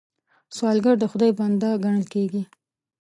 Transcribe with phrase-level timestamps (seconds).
[0.55, 2.43] سوالګر د خدای بنده ګڼل کېږي